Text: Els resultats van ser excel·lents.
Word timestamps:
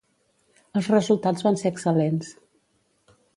Els 0.79 0.89
resultats 0.93 1.45
van 1.49 1.59
ser 1.65 1.73
excel·lents. 1.75 2.33